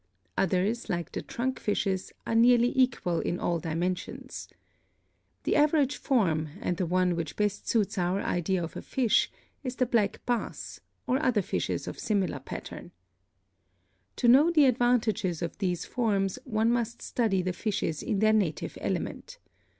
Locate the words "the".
1.11-1.21, 5.43-5.55, 6.77-6.87, 9.75-9.85, 14.49-14.65, 17.43-17.53